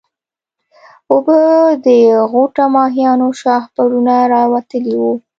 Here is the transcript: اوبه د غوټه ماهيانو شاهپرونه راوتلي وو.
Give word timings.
اوبه 1.11 1.39
د 1.85 1.87
غوټه 2.31 2.65
ماهيانو 2.75 3.27
شاهپرونه 3.41 4.15
راوتلي 4.33 4.95
وو. 5.01 5.13